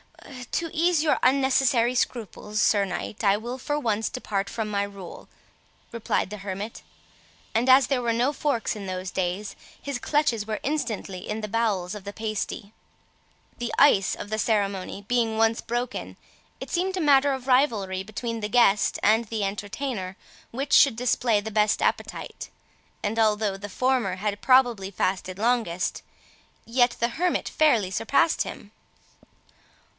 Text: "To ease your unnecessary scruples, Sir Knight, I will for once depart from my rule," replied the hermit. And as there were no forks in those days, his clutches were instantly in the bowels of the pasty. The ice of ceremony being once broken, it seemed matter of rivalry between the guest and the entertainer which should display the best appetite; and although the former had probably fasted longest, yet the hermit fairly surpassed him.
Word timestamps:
"To 0.53 0.69
ease 0.73 1.03
your 1.03 1.19
unnecessary 1.21 1.93
scruples, 1.93 2.59
Sir 2.59 2.85
Knight, 2.85 3.23
I 3.23 3.37
will 3.37 3.59
for 3.59 3.79
once 3.79 4.09
depart 4.09 4.49
from 4.49 4.67
my 4.69 4.81
rule," 4.81 5.27
replied 5.91 6.31
the 6.31 6.37
hermit. 6.37 6.81
And 7.53 7.69
as 7.69 7.85
there 7.87 8.01
were 8.01 8.13
no 8.13 8.33
forks 8.33 8.75
in 8.75 8.87
those 8.87 9.11
days, 9.11 9.55
his 9.79 9.99
clutches 9.99 10.47
were 10.47 10.59
instantly 10.63 11.29
in 11.29 11.41
the 11.41 11.47
bowels 11.47 11.93
of 11.93 12.03
the 12.03 12.13
pasty. 12.13 12.71
The 13.59 13.71
ice 13.77 14.15
of 14.15 14.31
ceremony 14.39 15.03
being 15.07 15.37
once 15.37 15.61
broken, 15.61 16.17
it 16.59 16.71
seemed 16.71 16.99
matter 17.01 17.33
of 17.33 17.45
rivalry 17.47 18.01
between 18.01 18.39
the 18.39 18.49
guest 18.49 18.97
and 19.03 19.25
the 19.25 19.43
entertainer 19.43 20.17
which 20.49 20.73
should 20.73 20.95
display 20.95 21.41
the 21.41 21.51
best 21.51 21.79
appetite; 21.81 22.49
and 23.03 23.19
although 23.19 23.57
the 23.57 23.69
former 23.69 24.15
had 24.15 24.41
probably 24.41 24.89
fasted 24.89 25.37
longest, 25.37 26.01
yet 26.65 26.91
the 26.99 27.09
hermit 27.09 27.47
fairly 27.49 27.91
surpassed 27.91 28.41
him. 28.43 28.71